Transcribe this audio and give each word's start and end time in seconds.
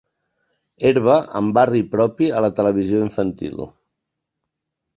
Herba 0.89 1.17
amb 1.41 1.53
barri 1.59 1.81
propi 1.93 2.31
a 2.39 2.43
la 2.47 2.51
televisió 2.63 3.05
infantil. 3.11 3.63